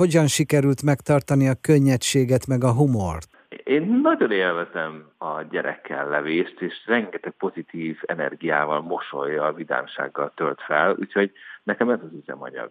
[0.00, 3.28] hogyan sikerült megtartani a könnyedséget meg a humort?
[3.64, 11.32] Én nagyon élvezem a gyerekkel levést, és rengeteg pozitív energiával, mosolyjal, vidámsággal tölt fel, úgyhogy
[11.62, 12.70] nekem ez az üzemanyag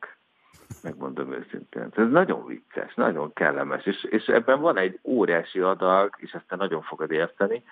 [0.84, 1.88] megmondom őszintén.
[1.96, 6.82] Ez nagyon vicces, nagyon kellemes, és, és ebben van egy óriási adag, és aztán nagyon
[6.82, 7.64] fogod érteni,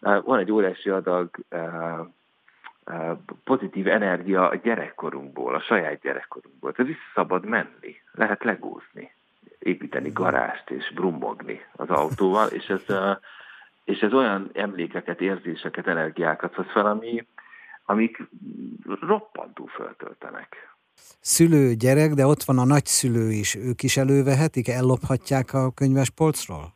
[0.00, 1.30] van egy óriási adag
[3.44, 6.74] pozitív energia a gyerekkorunkból, a saját gyerekkorunkból.
[6.76, 9.14] Ez is szabad menni, lehet legózni,
[9.58, 12.96] építeni garást és brummogni az autóval, és ez,
[13.84, 17.26] és ez olyan emlékeket, érzéseket, energiákat hoz fel, ami,
[17.84, 18.22] amik
[19.00, 20.74] roppantú föltöltenek
[21.20, 23.54] szülő, gyerek, de ott van a nagyszülő is.
[23.54, 26.72] Ők is elővehetik, ellophatják a könyves polcról?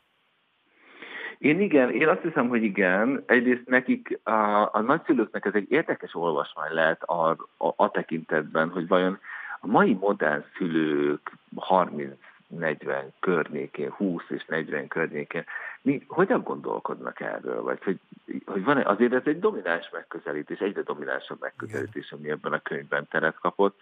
[1.39, 3.23] Én igen, én azt hiszem, hogy igen.
[3.27, 8.89] Egyrészt nekik, a, a nagyszülőknek ez egy érdekes olvasmány lehet a, a, a tekintetben, hogy
[8.89, 9.19] vajon
[9.61, 12.15] a mai modern szülők 30
[12.49, 15.45] 40 környékén, 20 és 40 környékén,
[15.83, 17.63] mi hogyan gondolkodnak erről?
[17.63, 18.01] Vagy hogy,
[18.47, 23.07] hogy van -e, azért ez egy domináns megközelítés, egyre dominánsabb megközelítés, ami ebben a könyvben
[23.11, 23.81] teret kapott.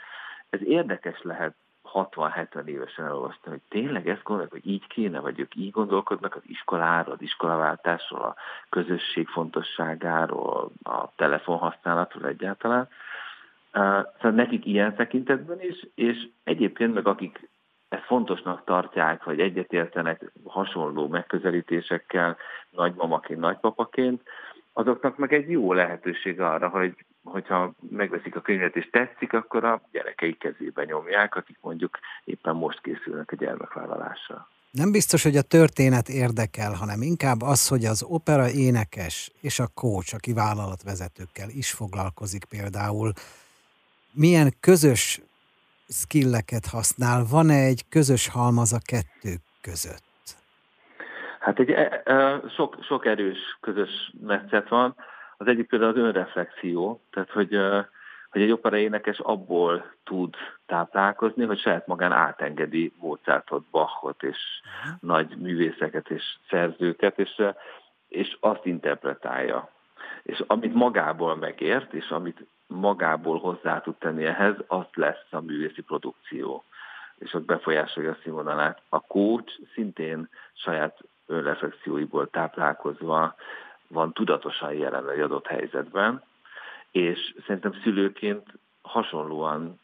[0.50, 1.54] Ez érdekes lehet
[1.92, 6.42] 60-70 évesen elolvasni, hogy tényleg ezt gondolják, hogy így kéne, vagy ők így gondolkodnak az
[6.46, 8.36] iskoláról, az iskolaváltásról, a
[8.68, 12.88] közösség fontosságáról, a telefonhasználatról egyáltalán.
[13.76, 17.48] Szóval nekik ilyen tekintetben is, és egyébként meg akik
[17.88, 22.36] ezt fontosnak tartják, hogy egyetértenek hasonló megközelítésekkel
[22.70, 24.22] nagymamaként, nagypapaként,
[24.72, 29.82] azoknak meg egy jó lehetőség arra, hogy hogyha megveszik a könyvet és tetszik, akkor a
[29.92, 34.48] gyerekei kezébe nyomják, akik mondjuk éppen most készülnek a gyermekvállalásra.
[34.70, 39.68] Nem biztos, hogy a történet érdekel, hanem inkább az, hogy az opera énekes és a
[39.74, 43.12] coach, aki vállalatvezetőkkel is foglalkozik például,
[44.16, 45.20] milyen közös
[45.88, 47.24] skilleket használ?
[47.30, 50.04] Van-e egy közös halmaz a kettő között?
[51.40, 54.94] Hát egy, e, e, sok, sok erős közös metszet van.
[55.36, 57.88] Az egyik például az önreflexió, tehát hogy, e,
[58.30, 60.34] hogy egy opera énekes abból tud
[60.66, 64.38] táplálkozni, hogy saját magán átengedi Mozartot, Bachot és
[65.00, 67.42] nagy művészeket és szerzőket, és,
[68.08, 69.70] és azt interpretálja.
[70.22, 75.82] És amit magából megért, és amit magából hozzá tud tenni ehhez, az lesz a művészi
[75.82, 76.64] produkció,
[77.18, 78.80] és ott befolyásolja a színvonalát.
[78.88, 83.34] A coach szintén saját önreflexióiból táplálkozva
[83.88, 86.22] van tudatosan jelen egy adott helyzetben,
[86.90, 88.46] és szerintem szülőként
[88.82, 89.80] hasonlóan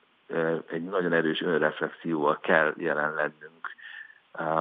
[0.70, 3.74] egy nagyon erős önreflexióval kell jelen lennünk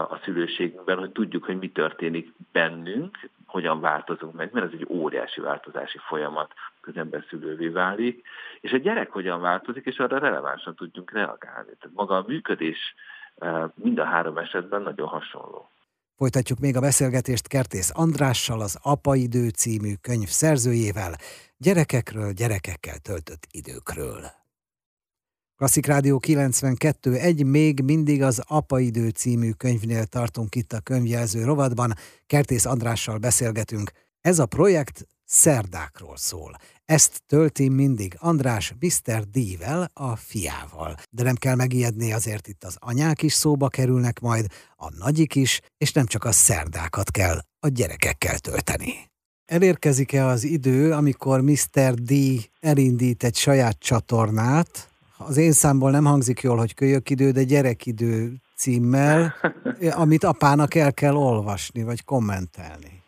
[0.09, 5.41] a szülőségünkben, hogy tudjuk, hogy mi történik bennünk, hogyan változunk meg, mert ez egy óriási
[5.41, 6.53] változási folyamat,
[6.87, 8.21] az ember szülővé válik,
[8.61, 11.71] és a gyerek hogyan változik, és arra relevánsan tudjunk reagálni.
[11.79, 12.95] Tehát maga a működés
[13.75, 15.69] mind a három esetben nagyon hasonló.
[16.15, 21.13] Folytatjuk még a beszélgetést Kertész Andrással, az Apaidő című könyv szerzőjével,
[21.57, 24.39] gyerekekről, gyerekekkel töltött időkről.
[25.57, 31.93] Klasszik Rádió 92, egy még mindig az Apaidő című könyvnél tartunk itt a könyvjelző rovatban.
[32.27, 33.91] Kertész Andrással beszélgetünk.
[34.21, 36.51] Ez a projekt szerdákról szól.
[36.85, 39.23] Ezt tölti mindig András Mr.
[39.23, 40.95] D-vel, a fiával.
[41.09, 45.61] De nem kell megijedni, azért itt az anyák is szóba kerülnek majd, a nagyik is,
[45.77, 48.93] és nem csak a szerdákat kell a gyerekekkel tölteni.
[49.45, 51.93] Elérkezik-e az idő, amikor Mr.
[51.93, 52.13] D
[52.59, 54.89] elindít egy saját csatornát?
[55.17, 59.35] Az én számból nem hangzik jól, hogy kölyök idő, de gyerekidő címmel,
[60.03, 63.03] amit apának el kell olvasni, vagy kommentelni.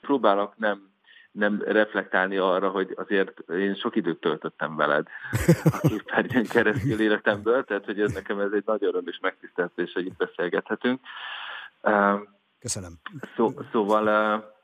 [0.00, 0.87] Próbálok nem
[1.30, 5.06] nem reflektálni arra, hogy azért én sok időt töltöttem veled
[5.64, 10.06] a képernyőn keresztül életemből, tehát hogy ez nekem ez egy nagy öröm és megtiszteltés, hogy
[10.06, 11.00] itt beszélgethetünk.
[12.60, 12.92] Köszönöm.
[13.36, 14.56] Szó, szóval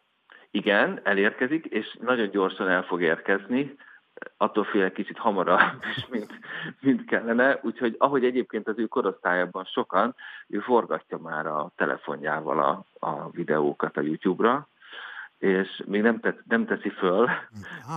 [0.51, 3.77] igen, elérkezik, és nagyon gyorsan el fog érkezni,
[4.37, 6.33] attól fél kicsit hamarabb is, mint,
[6.81, 10.15] mint kellene, úgyhogy ahogy egyébként az ő korosztályában sokan,
[10.49, 14.69] ő forgatja már a telefonjával a, a videókat a YouTube-ra,
[15.39, 17.28] és még nem, tett, nem teszi föl,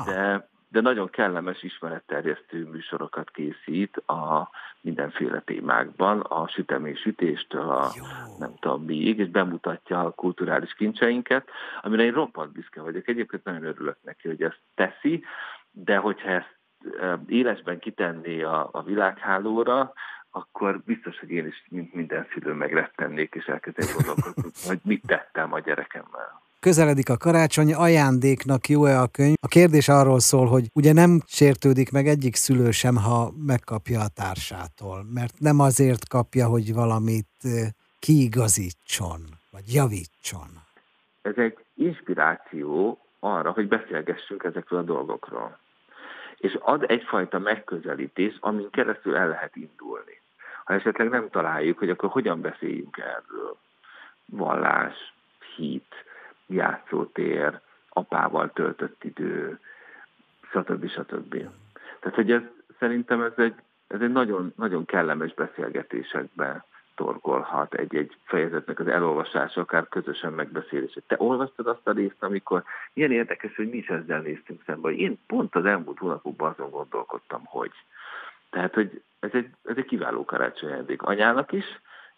[0.06, 4.50] de, de nagyon kellemes ismeretterjesztő műsorokat készít a
[4.82, 8.04] mindenféle témákban, a sütemény-sütéstől a Jó.
[8.40, 11.50] nem tudom még, és bemutatja a kulturális kincseinket,
[11.82, 13.08] amire én roppant büszke vagyok.
[13.08, 15.24] Egyébként nagyon örülök neki, hogy ezt teszi,
[15.72, 16.56] de hogyha ezt
[17.28, 19.94] élesben kitenné a, a világhálóra,
[20.32, 25.54] akkor biztos, hogy én is, mint minden szülő megrettennék, és elkezdenék gondolkodni, hogy mit tettem
[25.54, 26.42] a gyerekemmel.
[26.60, 29.36] Közeledik a karácsony, ajándéknak jó-e a könyv?
[29.42, 34.08] A kérdés arról szól, hogy ugye nem sértődik meg egyik szülő sem, ha megkapja a
[34.16, 37.28] társától, mert nem azért kapja, hogy valamit
[38.00, 39.20] kiigazítson,
[39.52, 40.48] vagy javítson.
[41.22, 45.58] Ez egy inspiráció arra, hogy beszélgessünk ezekről a dolgokról.
[46.38, 50.22] És ad egyfajta megközelítés, amin keresztül el lehet indulni.
[50.66, 53.58] Ha esetleg nem találjuk, hogy akkor hogyan beszéljünk erről.
[54.26, 55.14] Vallás,
[55.56, 55.94] hit,
[56.48, 57.60] játszótér,
[57.90, 59.60] apával töltött idő,
[60.52, 60.90] stb.
[60.90, 61.32] stb.
[62.00, 62.42] Tehát, hogy ez,
[62.80, 63.56] szerintem ez egy,
[63.88, 66.64] ez egy nagyon, nagyon kellemes beszélgetésekben
[66.98, 71.02] torkolhat egy-egy fejezetnek az elolvasása, akár közösen megbeszélése.
[71.08, 72.64] Te olvastad azt a részt, amikor
[72.94, 74.90] ilyen érdekes, hogy mi is ezzel néztünk szembe.
[74.90, 77.72] Én pont az elmúlt hónapokban azon gondolkodtam, hogy.
[78.50, 81.66] Tehát, hogy ez egy, ez egy kiváló karácsonyajándék anyának is,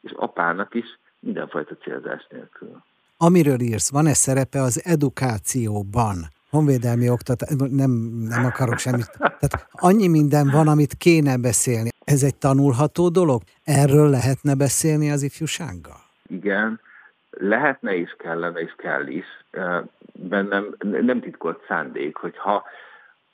[0.02, 2.82] és apának is, mindenfajta célzás nélkül.
[3.22, 6.18] Amiről írsz, van-e szerepe az edukációban?
[6.50, 7.92] honvédelmi oktatás, nem,
[8.30, 9.12] nem akarok semmit.
[9.18, 11.90] Tehát annyi minden van, amit kéne beszélni.
[12.06, 13.42] Ez egy tanulható dolog?
[13.64, 16.02] Erről lehetne beszélni az ifjúsággal?
[16.28, 16.80] Igen,
[17.30, 19.26] lehetne is, kellene és kell is.
[20.14, 22.64] Bennem nem titkolt szándék, hogy ha,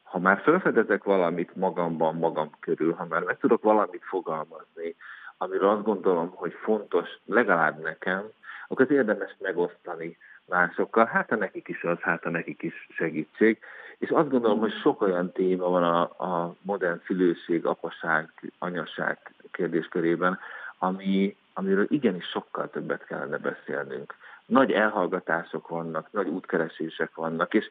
[0.03, 4.95] ha már felfedezek valamit magamban, magam körül, ha már meg tudok valamit fogalmazni,
[5.37, 8.23] amiről azt gondolom, hogy fontos legalább nekem,
[8.67, 13.59] akkor az érdemes megosztani másokkal, hát a nekik is az, hát a nekik is segítség.
[13.97, 18.29] És azt gondolom, hogy sok olyan téma van a, a modern szülőség, apaság,
[18.59, 19.17] anyaság
[19.51, 20.39] kérdéskörében,
[20.77, 24.15] ami, amiről igenis sokkal többet kellene beszélnünk.
[24.45, 27.67] Nagy elhallgatások vannak, nagy útkeresések vannak, és,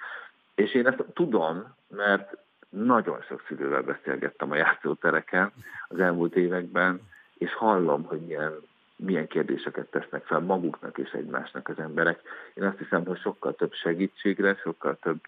[0.55, 2.37] és én ezt tudom, mert
[2.69, 5.53] nagyon sok szülővel beszélgettem a játszótereken
[5.89, 7.01] az elmúlt években,
[7.39, 8.53] és hallom, hogy milyen
[8.97, 12.21] milyen kérdéseket tesznek fel maguknak és egymásnak az emberek.
[12.55, 15.21] Én azt hiszem, hogy sokkal több segítségre, sokkal több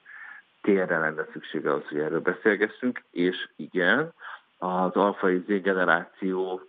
[0.62, 4.12] térre lenne szüksége ahhoz, hogy erről beszélgessünk, és igen,
[4.58, 6.64] az alfai Z generációnak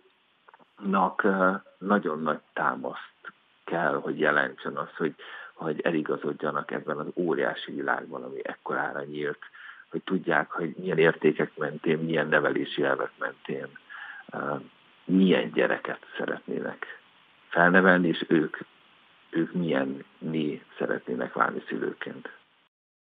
[1.78, 3.32] nagyon nagy támaszt
[3.64, 5.14] kell, hogy jelentsen az, hogy,
[5.54, 9.38] hogy eligazodjanak ebben az óriási világban, ami ekkorára nyílt,
[9.90, 13.68] hogy tudják, hogy milyen értékek mentén, milyen nevelési elvek mentén
[15.08, 17.00] milyen gyereket szeretnének
[17.48, 18.56] felnevelni, és ők,
[19.30, 22.37] ők milyen mi szeretnének válni szülőként.